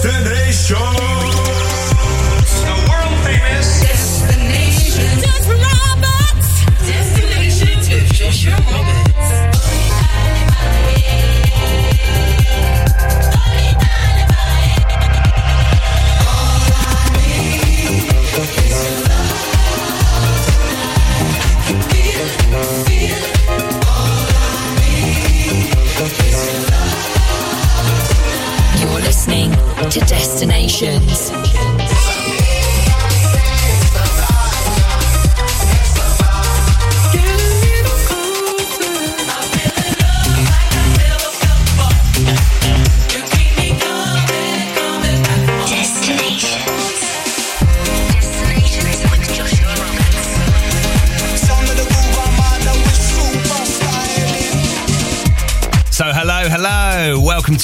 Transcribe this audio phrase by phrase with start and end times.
[0.00, 1.47] Destination.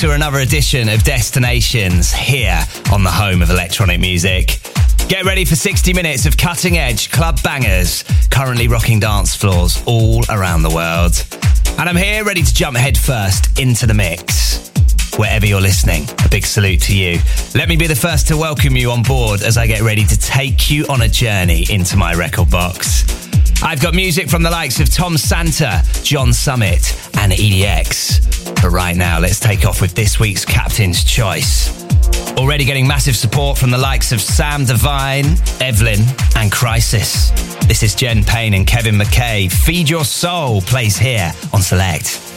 [0.04, 2.60] To another edition of Destinations here
[2.92, 4.60] on the home of electronic music.
[5.08, 10.22] Get ready for 60 minutes of cutting edge club bangers, currently rocking dance floors all
[10.28, 11.24] around the world.
[11.78, 14.70] And I'm here ready to jump headfirst into the mix.
[15.16, 17.18] Wherever you're listening, a big salute to you.
[17.54, 20.18] Let me be the first to welcome you on board as I get ready to
[20.18, 23.04] take you on a journey into my record box.
[23.62, 28.23] I've got music from the likes of Tom Santa, John Summit, and EDX.
[28.70, 31.84] Right now, let's take off with this week's Captain's Choice.
[32.36, 36.00] Already getting massive support from the likes of Sam Divine, Evelyn,
[36.36, 37.30] and Crisis.
[37.66, 39.52] This is Jen Payne and Kevin McKay.
[39.52, 42.33] Feed Your Soul plays here on Select.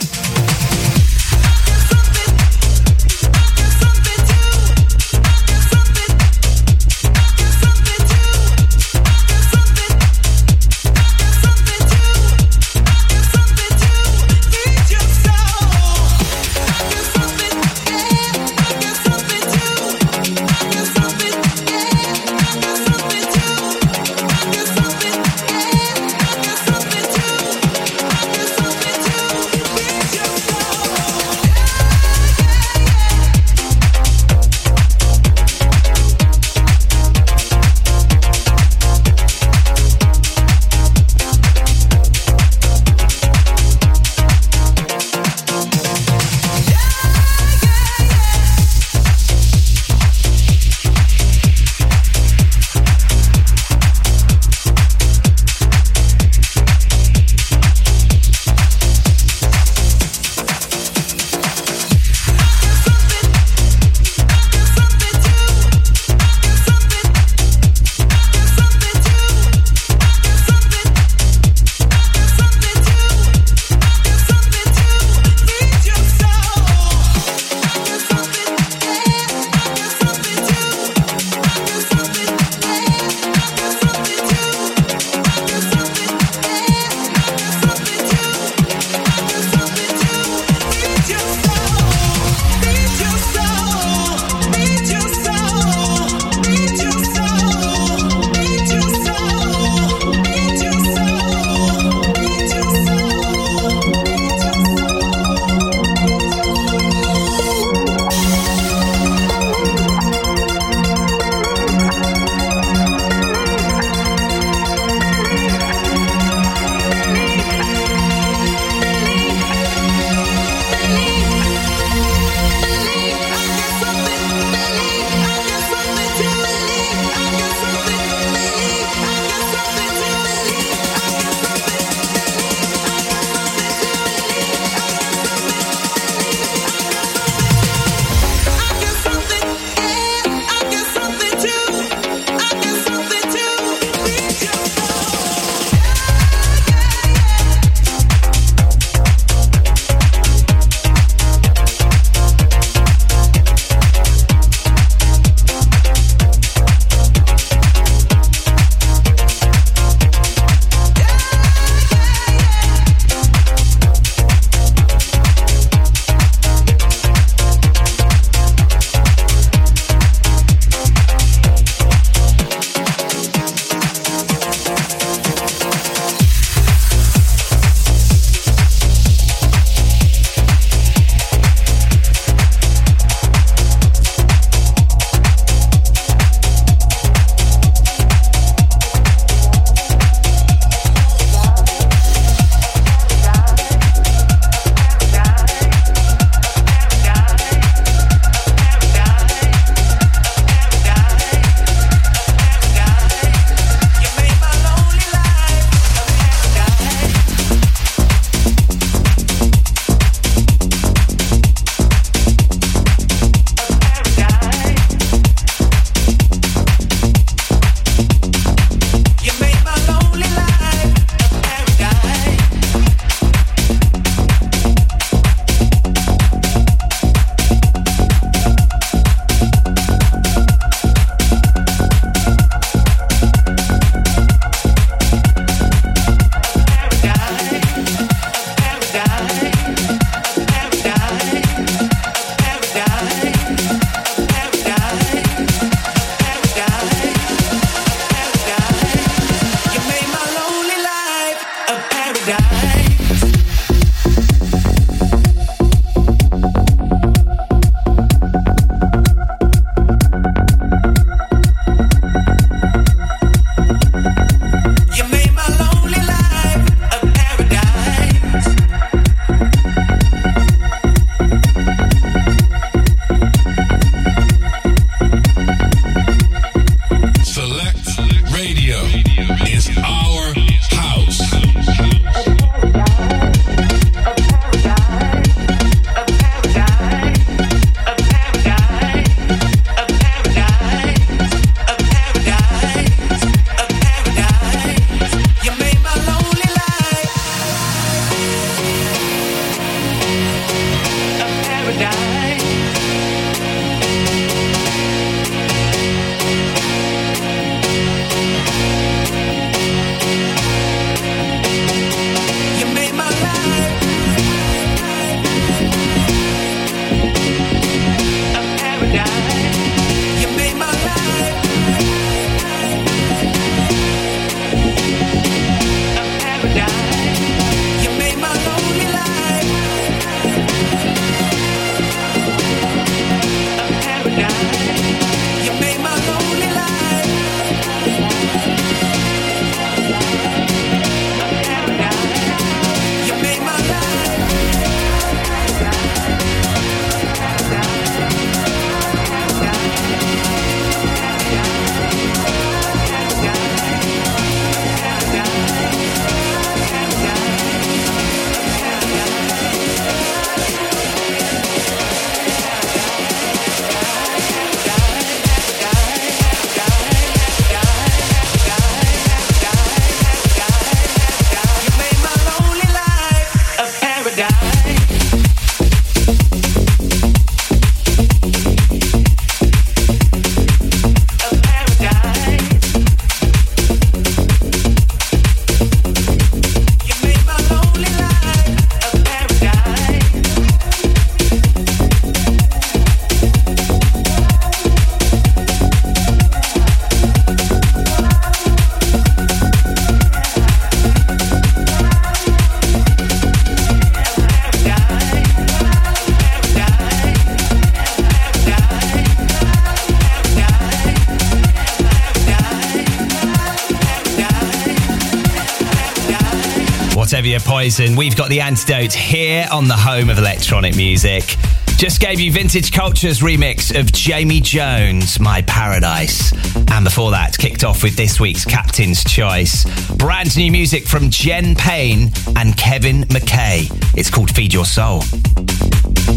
[417.67, 417.95] Your poison.
[417.95, 421.35] We've got the antidote here on the home of electronic music.
[421.77, 426.31] Just gave you Vintage Culture's remix of Jamie Jones, My Paradise.
[426.71, 429.65] And before that, kicked off with this week's Captain's Choice.
[429.95, 433.69] Brand new music from Jen Payne and Kevin McKay.
[433.97, 435.03] It's called Feed Your Soul.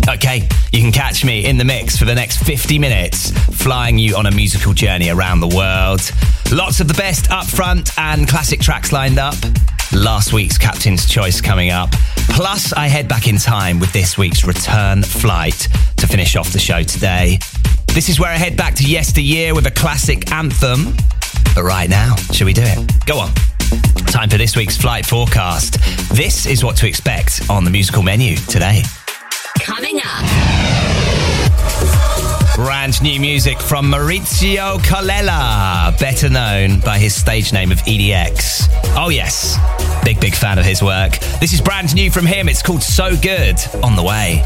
[0.08, 3.30] Okay, you can catch me in the mix for the next 50 minutes,
[3.62, 6.00] flying you on a musical journey around the world.
[6.52, 9.34] Lots of the best up front and classic tracks lined up.
[9.92, 11.90] Last week's Captain's Choice coming up.
[12.28, 16.60] Plus, I head back in time with this week's return flight to finish off the
[16.60, 17.40] show today.
[17.88, 20.94] This is where I head back to yesteryear with a classic anthem.
[21.56, 23.04] But right now, shall we do it?
[23.04, 23.32] Go on.
[24.06, 25.78] Time for this week's flight forecast.
[26.14, 28.82] This is what to expect on the musical menu today.
[29.58, 30.89] Coming up.
[32.62, 38.68] Brand new music from Maurizio Colella, better known by his stage name of EDX.
[38.98, 39.56] Oh, yes,
[40.04, 41.18] big, big fan of his work.
[41.40, 42.50] This is brand new from him.
[42.50, 44.42] It's called So Good on the way.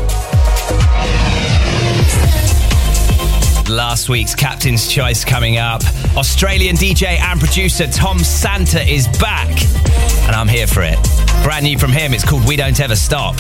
[3.69, 5.83] Last week's Captain's Choice coming up.
[6.17, 9.51] Australian DJ and producer Tom Santa is back,
[10.29, 10.99] and I'm here for it.
[11.43, 12.15] Brand new from him.
[12.15, 13.35] It's called We Don't Ever Stop.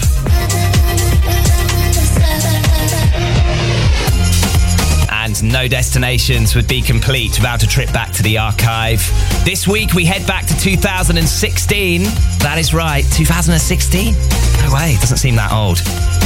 [5.41, 9.01] And no destinations would be complete without a trip back to the archive.
[9.45, 12.03] This week we head back to 2016.
[12.41, 14.15] That is right, 2016.
[14.15, 15.79] No way, it doesn't seem that old.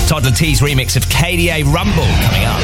[0.09, 2.61] Toddla T's remix of KDA Rumble coming up.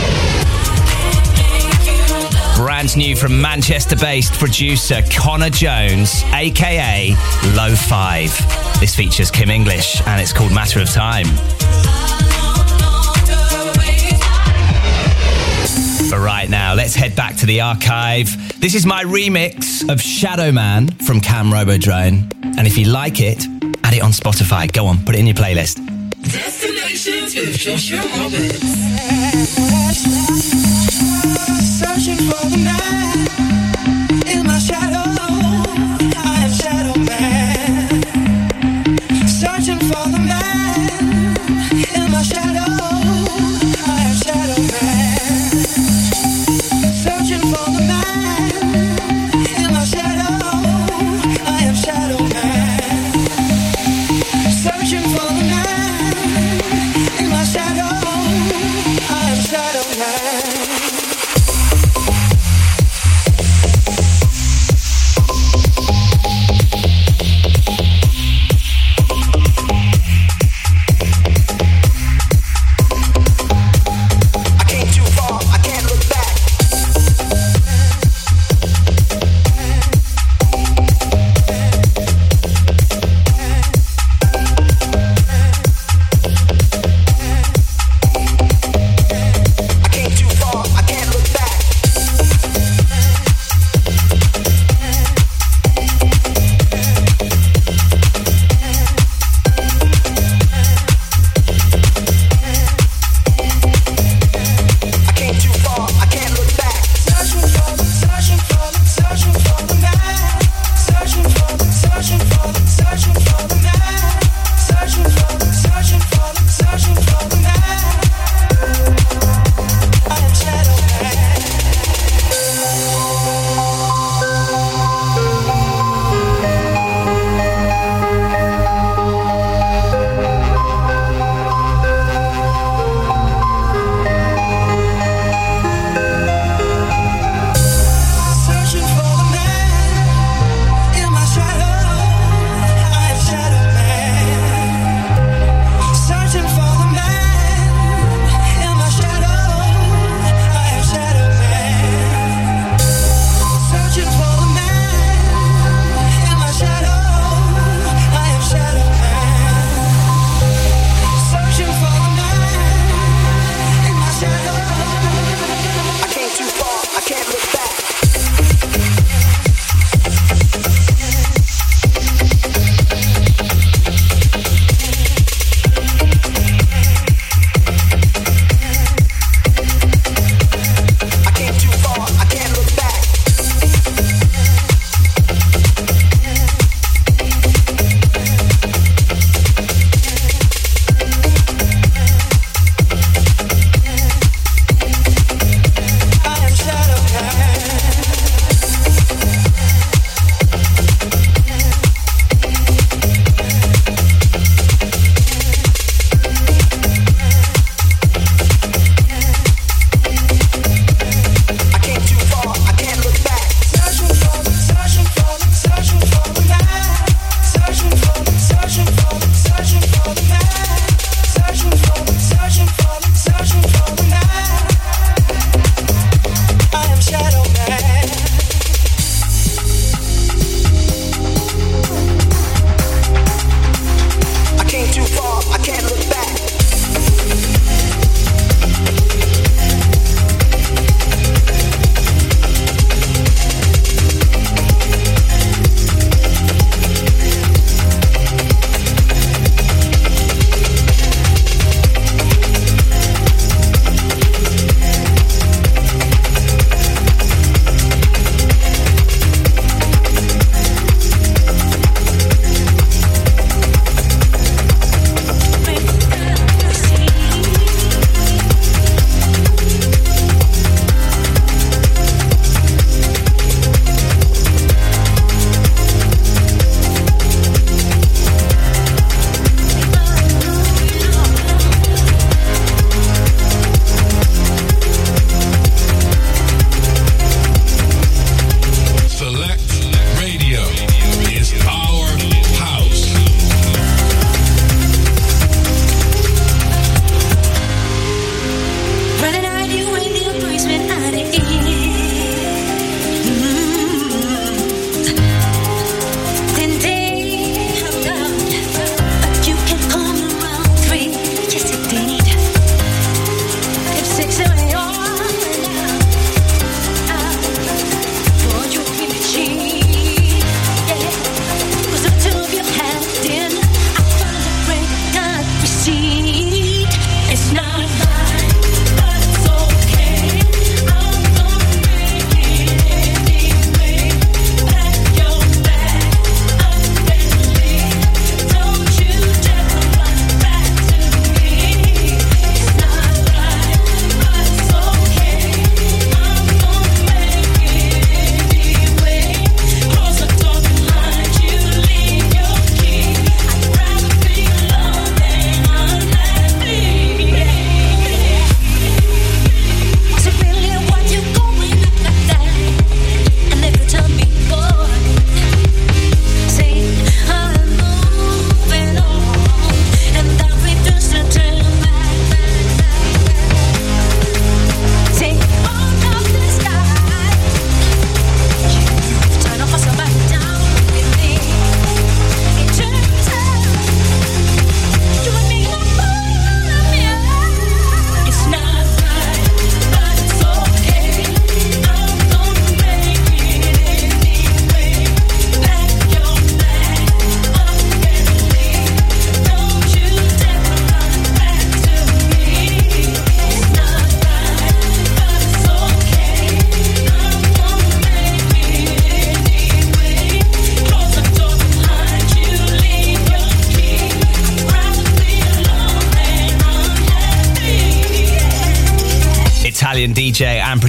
[2.56, 7.14] Brand new from Manchester based producer Connor Jones, aka
[7.54, 8.30] Low Five.
[8.80, 11.26] This features Kim English and it's called Matter of Time.
[16.08, 18.60] For right now, let's head back to the archive.
[18.60, 22.30] This is my remix of Shadow Man from Cam Robodrone.
[22.58, 23.44] And if you like it,
[23.82, 24.70] add it on Spotify.
[24.70, 25.80] Go on, put it in your playlist.
[26.22, 28.60] Destinations with Joshua Roberts.
[31.80, 33.28] Searching for the man
[34.28, 35.10] in my shadow.
[36.16, 38.02] I am Shadow Man.
[39.26, 40.13] Searching for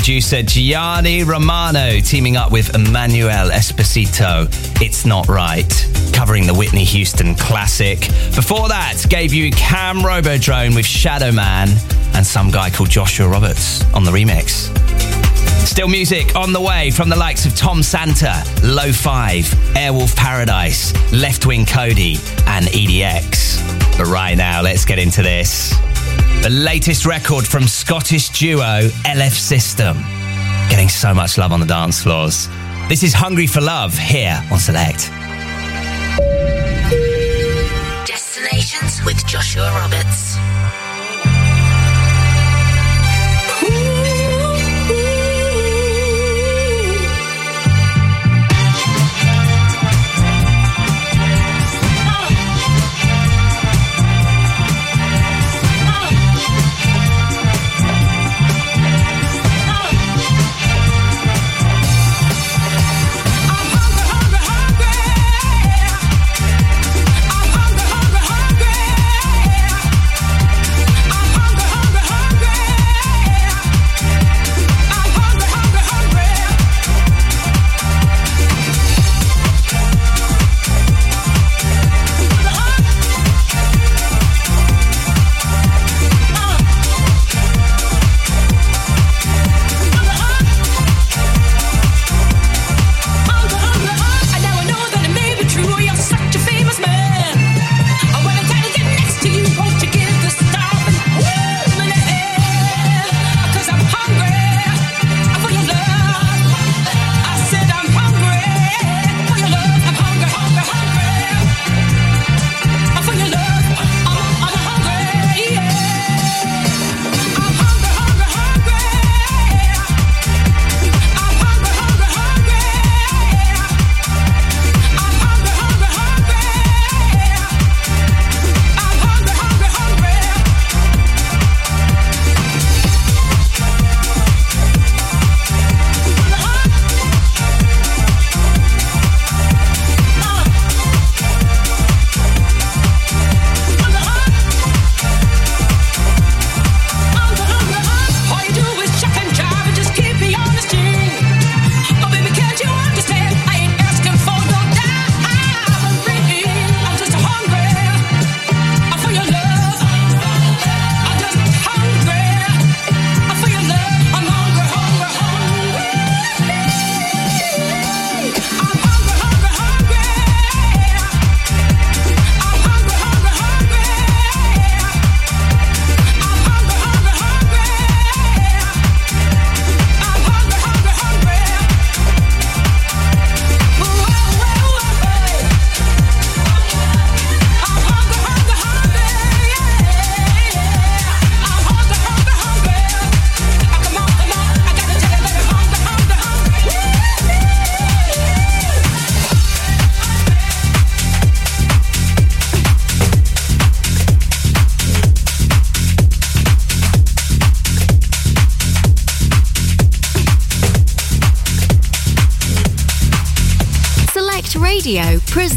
[0.05, 4.45] producer Gianni Romano teaming up with Emmanuel Esposito.
[4.79, 5.67] It's Not Right,
[6.13, 8.01] covering the Whitney Houston classic.
[8.35, 11.69] Before that, gave you Cam Robodrone with Shadow Man
[12.13, 14.69] and some guy called Joshua Roberts on the remix.
[15.65, 20.91] Still music on the way from the likes of Tom Santa, Low Five, Airwolf Paradise,
[21.13, 23.97] Leftwing Kody, and EDX.
[23.97, 25.73] But right now, let's get into this.
[26.41, 29.97] The latest record from Scottish duo LF System.
[30.69, 32.47] Getting so much love on the dance floors.
[32.87, 35.09] This is Hungry for Love here on Select.
[38.05, 40.37] Destinations with Joshua Roberts.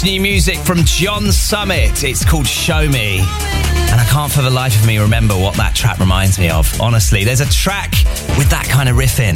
[0.00, 2.04] Brand new music from John Summit.
[2.04, 3.18] It's called Show Me.
[3.18, 6.80] And I can't for the life of me remember what that track reminds me of.
[6.80, 7.90] Honestly, there's a track
[8.38, 9.34] with that kind of riff in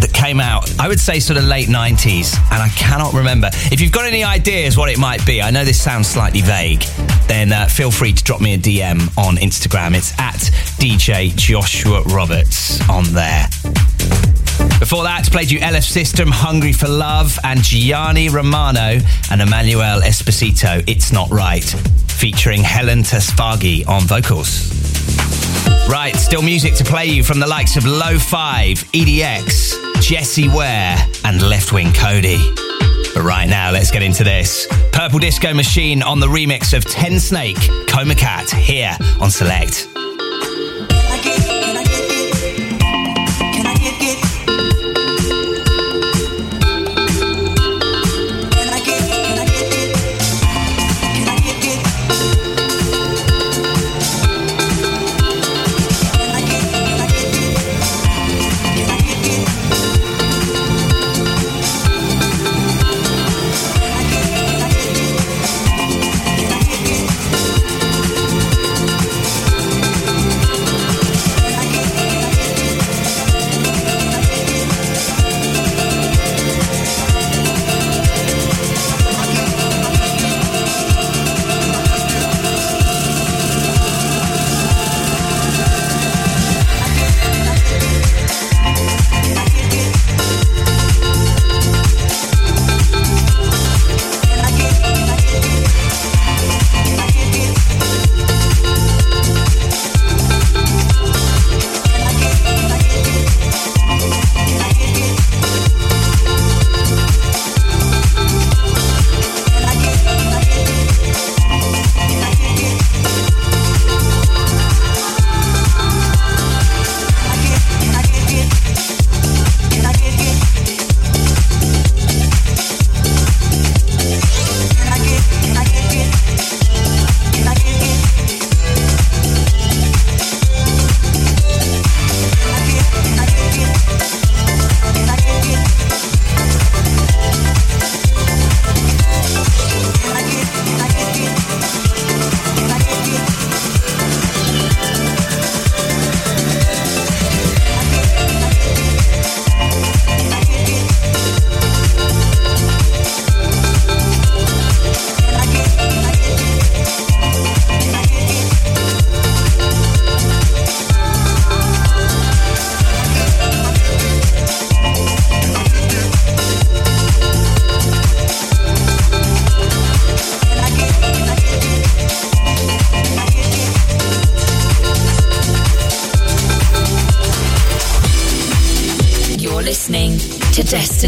[0.00, 3.48] that came out, I would say sort of late 90s, and I cannot remember.
[3.70, 6.82] If you've got any ideas what it might be, I know this sounds slightly vague,
[7.26, 9.94] then uh, feel free to drop me a DM on Instagram.
[9.94, 10.40] It's at
[10.76, 13.48] DJ Joshua Roberts on there.
[14.82, 18.98] Before that, played you LF System, Hungry for Love, and Gianni Romano
[19.30, 21.62] and Emmanuel Esposito, It's Not Right,
[22.08, 24.72] featuring Helen Tesfazghi on vocals.
[25.88, 30.96] Right, still music to play you from the likes of Low Five, EDX, Jessie Ware,
[31.24, 32.42] and Leftwing Kody.
[33.14, 34.66] But right now, let's get into this.
[34.90, 39.91] Purple Disco Machine on the remix of Tensnake, Coma Cat, here on Select.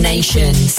[0.04, 0.73] Nations.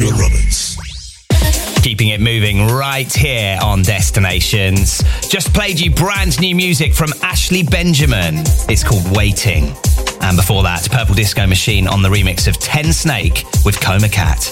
[0.00, 0.78] Destinations.
[2.70, 5.02] right here on Destinations.
[5.28, 8.36] Just played you brand new music from Ashley Benjamin.
[8.68, 9.76] It's called Waiting.
[10.22, 14.50] And before that, Purple Disco Machine on the remix of Tensnake with Coma Cat.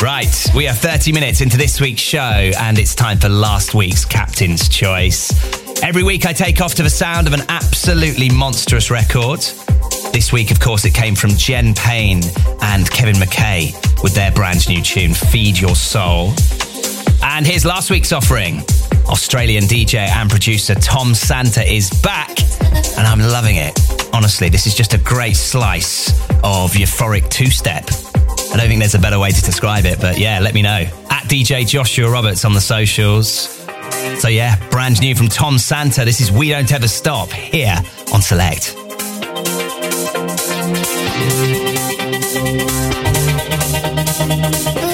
[0.00, 2.20] Right, we are 30 minutes into this week's show,
[2.60, 5.32] and it's time for last week's Captain's Choice.
[5.82, 9.44] Every week I take off to the sound of an absolutely monstrous record.
[10.12, 12.22] This week, of course, it came from Jen Payne
[12.62, 16.32] and Kevin McKay with their brand new tune, Feed Your Soul.
[17.22, 18.60] And here's last week's offering.
[19.06, 22.40] Australian DJ and producer Tom Santa is back,
[22.98, 23.78] and I'm loving it.
[24.12, 26.10] Honestly, this is just a great slice
[26.42, 27.84] of euphoric two step.
[28.52, 30.86] I don't think there's a better way to describe it, but yeah, let me know.
[31.10, 33.54] At DJ Joshua Roberts on the socials.
[34.20, 36.04] So yeah, brand new from Tom Santa.
[36.04, 37.76] This is We Don't Ever Stop here
[38.12, 38.87] on Select.
[44.80, 44.87] Ooh.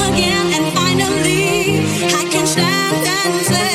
[0.00, 1.80] again, and finally
[2.20, 3.65] I can stand and say.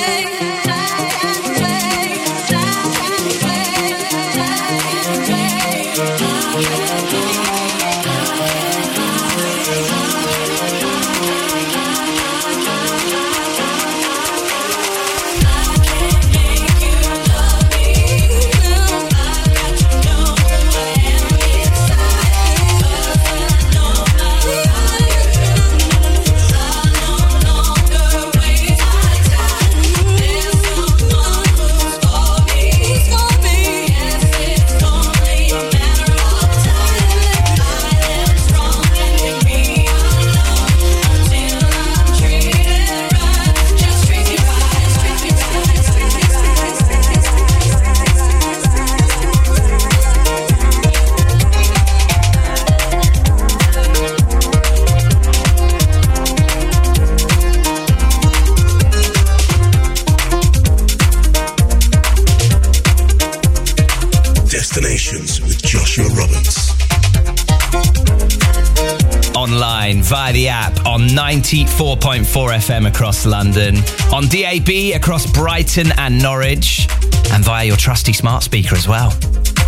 [71.12, 73.78] 94.4 FM across London,
[74.14, 76.88] on DAB across Brighton and Norwich,
[77.32, 79.14] and via your trusty smart speaker as well.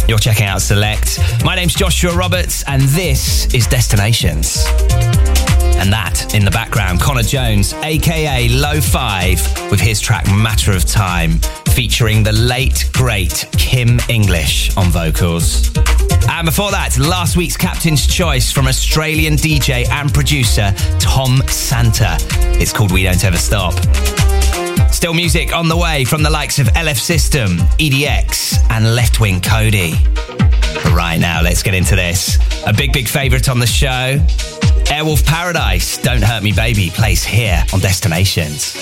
[0.08, 1.20] You're checking out Select.
[1.44, 4.64] My name's Joshua Roberts, and this is Destinations.
[5.78, 10.86] And that in the background, Connor Jones, aka Low Five, with his track Matter of
[10.86, 11.40] Time,
[11.74, 15.73] featuring the late, great Kim English on vocals.
[16.36, 22.18] And before that, last week's Captain's Choice from Australian DJ and producer Tom Santa.
[22.60, 23.76] It's called We Don't Ever Stop.
[24.92, 29.94] Still music on the way from the likes of LF System, EDX, and Leftwing Kody.
[30.84, 32.40] But right now, let's get into this.
[32.66, 34.18] A big, big favourite on the show.
[34.90, 38.74] Airwolf Paradise, Don't Hurt Me Baby, plays here on Destinations.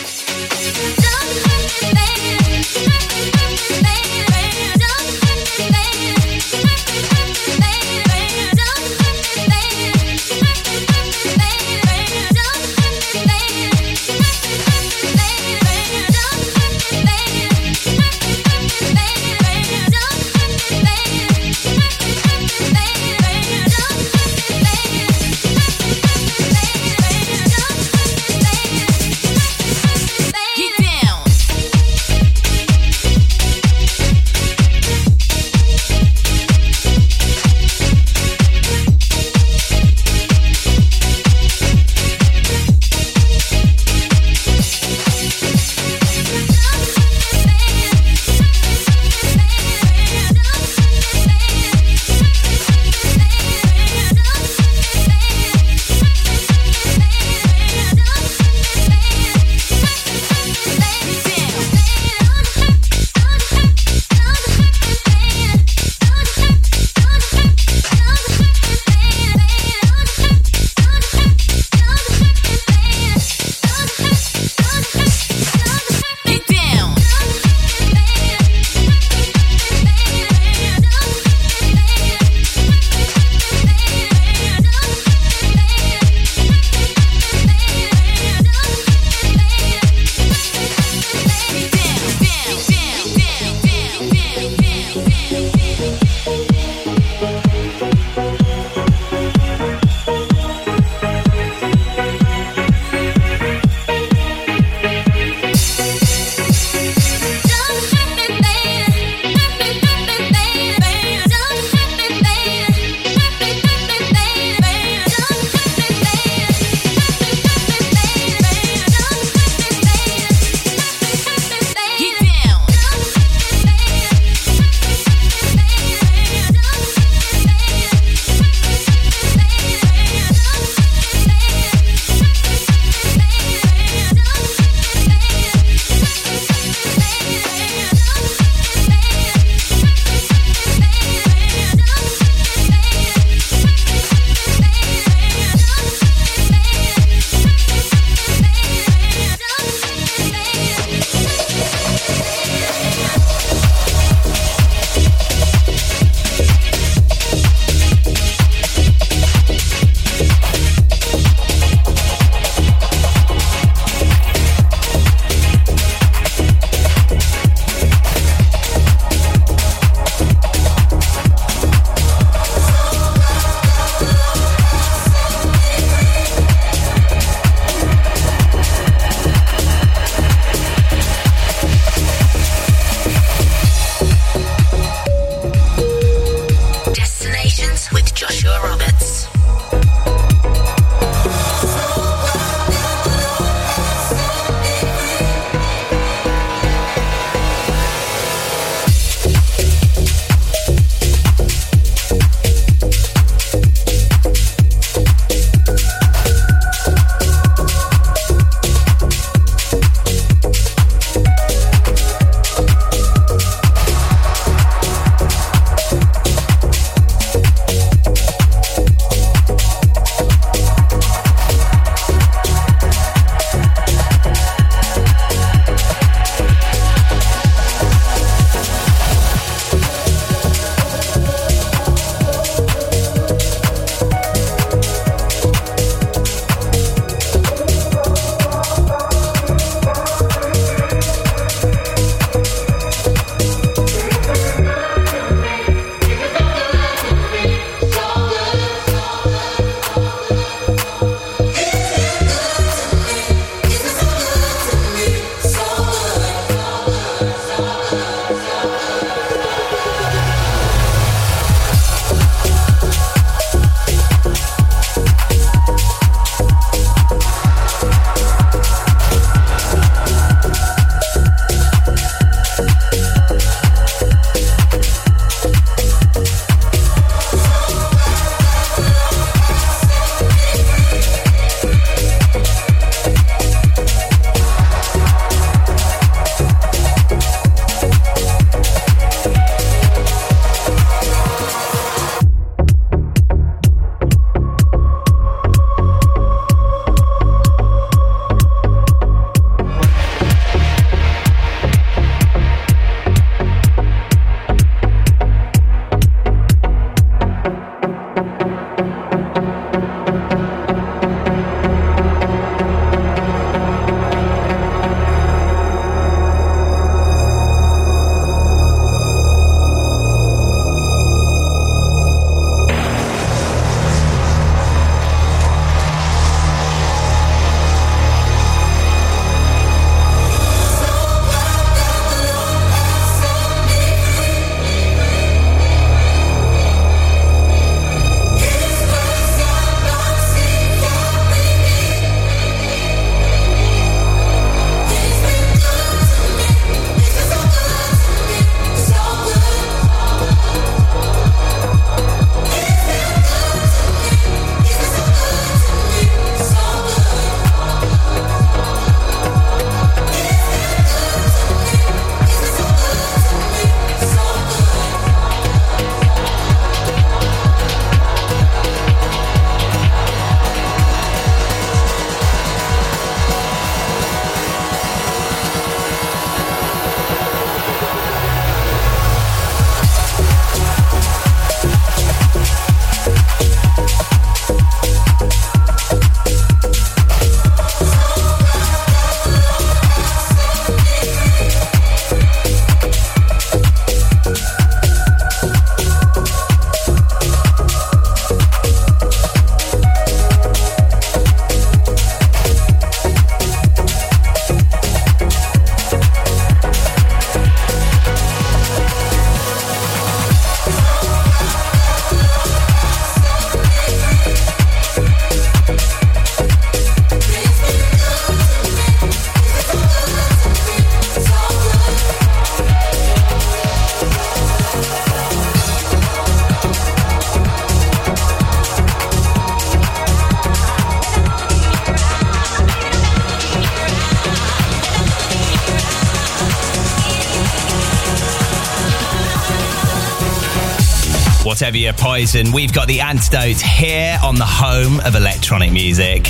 [442.12, 446.28] Poison, we've got the antidote here on the home of electronic music.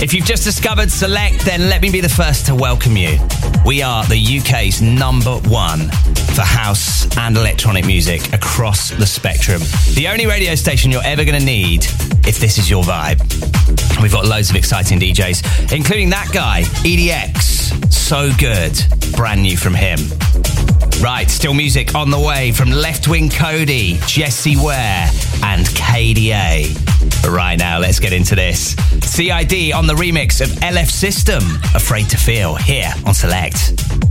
[0.00, 3.18] If you've just discovered Select, then let me be the first to welcome you.
[3.66, 5.90] We are the UK's number one
[6.36, 9.60] for house and electronic music across the spectrum.
[9.94, 11.84] The only radio station you're ever going to need
[12.28, 13.20] if this is your vibe.
[14.00, 17.92] We've got loads of exciting DJs, including that guy, EDX.
[17.92, 18.72] So good.
[19.16, 19.98] Brand new from him.
[21.00, 25.08] Right, still music on the way from Left Wing Cody, Jessie Ware,
[25.42, 27.28] and KDA.
[27.28, 28.74] Right now, let's get into this.
[29.02, 31.42] CID on the remix of LF System,
[31.74, 34.03] Afraid to Feel, here on Select.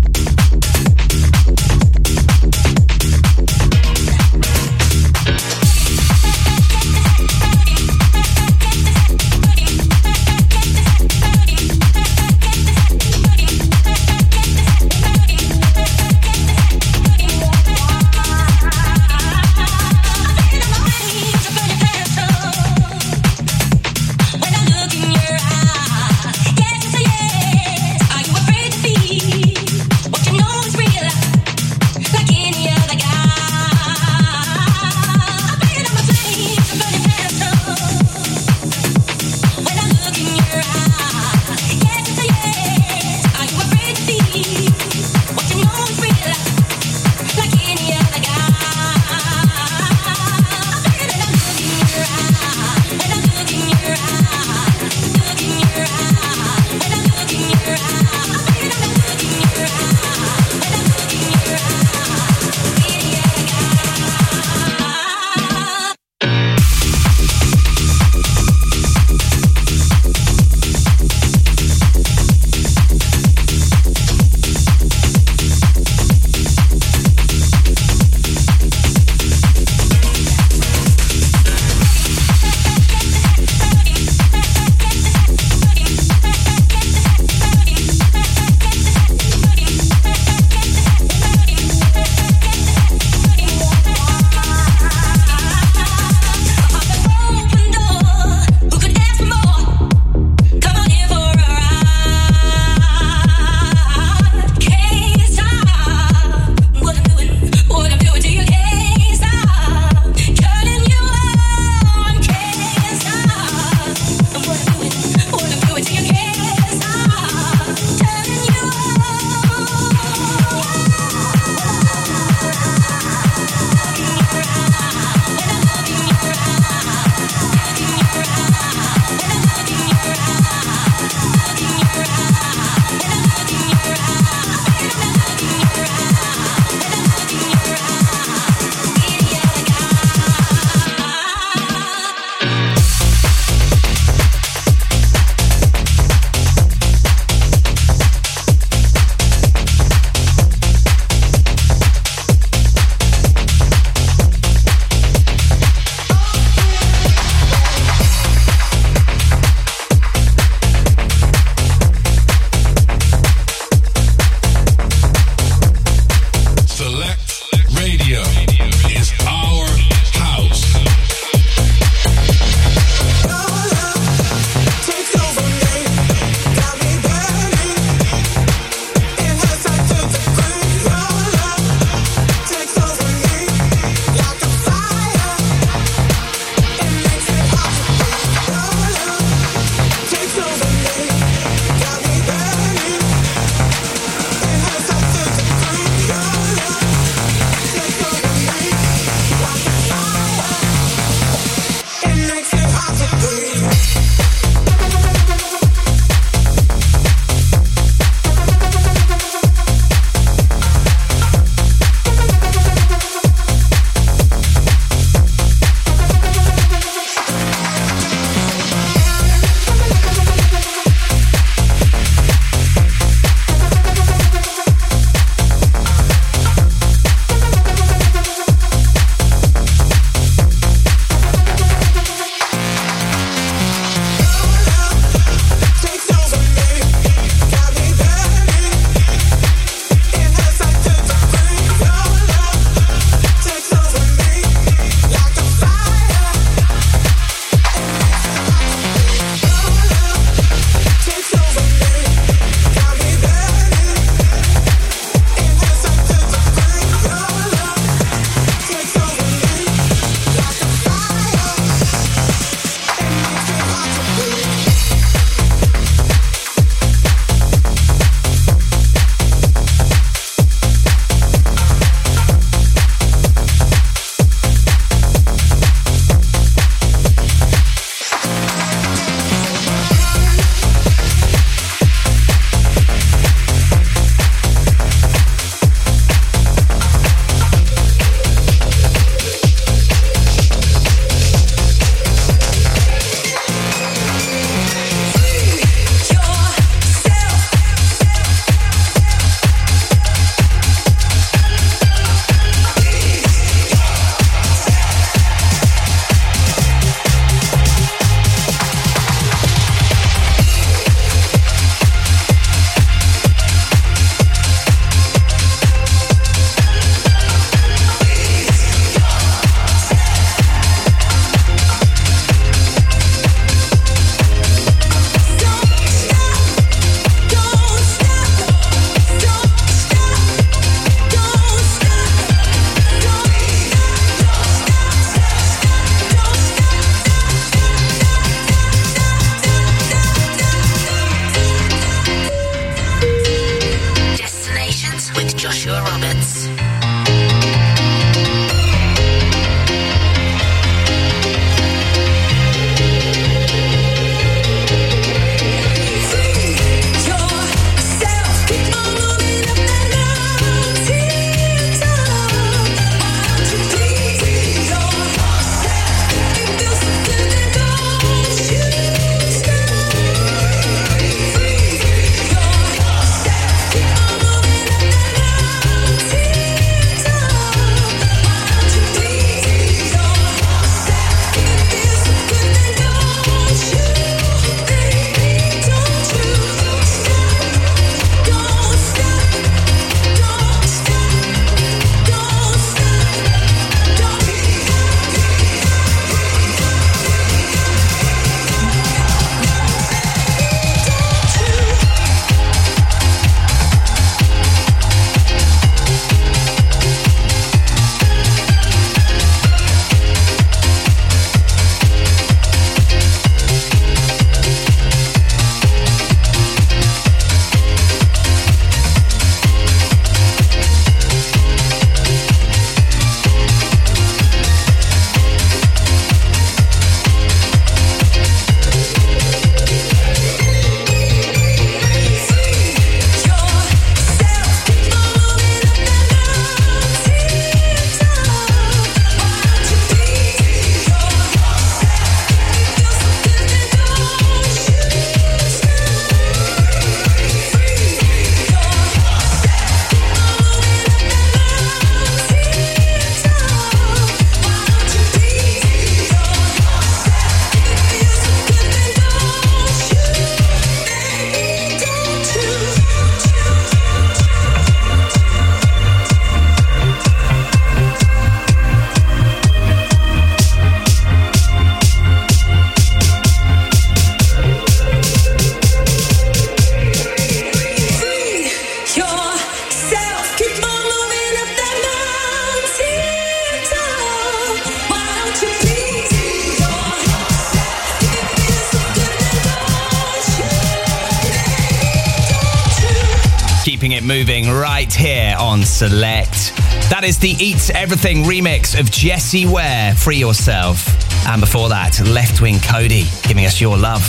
[495.74, 496.56] Select.
[496.92, 500.88] That is the Eats Everything remix of Jessie Ware, Free Yourself.
[501.28, 504.04] And before that, Leftwing Kody giving us Your Love.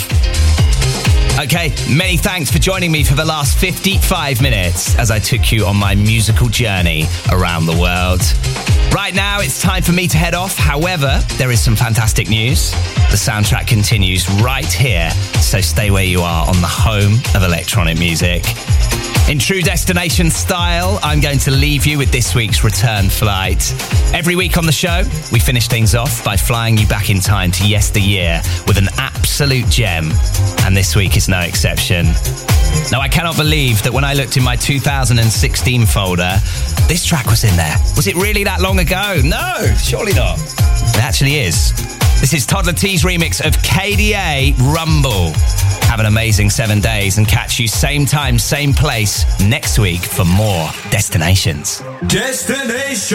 [1.41, 5.65] Okay, many thanks for joining me for the last 55 minutes as I took you
[5.65, 8.21] on my musical journey around the world.
[8.95, 10.59] Right now, it's time for me to head off.
[10.59, 12.73] However, there is some fantastic news.
[13.11, 15.11] The soundtrack continues right here,
[15.41, 18.45] so stay where you are on the home of electronic music.
[19.27, 23.72] In true destination style, I'm going to leave you with this week's return flight.
[24.12, 25.03] Every week on the show,
[25.33, 29.66] we finish things off by flying you back in time to yesteryear with an absolute
[29.70, 30.11] gem,
[30.64, 32.05] and this week is no exception.
[32.93, 36.37] Now, I cannot believe that when I looked in my 2016 folder,
[36.87, 37.77] this track was in there.
[37.97, 39.22] Was it really that long ago?
[39.25, 40.39] No, surely not.
[40.39, 41.72] It actually is.
[42.20, 45.33] This is Toddla T's remix of KDA Rumble.
[45.95, 50.24] Have an amazing seven days and catch you same time, same place next week for
[50.24, 51.84] more destinations.
[52.09, 53.12] Destinations.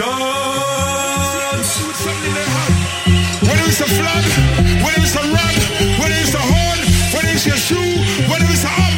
[3.44, 4.24] Whether it's a flag,
[4.82, 6.78] whether it's a rug, whether it's a horn,
[7.12, 7.76] whether it's your shoe,
[8.30, 8.89] whether it's a